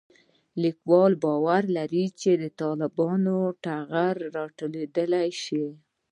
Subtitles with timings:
[0.63, 5.65] لیکوال باور لري چې د طالبانو ټغر راټولېدای شي